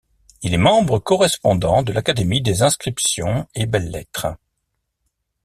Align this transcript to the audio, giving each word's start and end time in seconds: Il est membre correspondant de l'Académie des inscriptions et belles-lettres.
Il 0.41 0.55
est 0.55 0.57
membre 0.57 0.97
correspondant 0.97 1.83
de 1.83 1.93
l'Académie 1.93 2.41
des 2.41 2.63
inscriptions 2.63 3.47
et 3.53 3.67
belles-lettres. 3.67 4.35